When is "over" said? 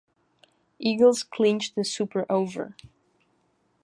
2.27-2.75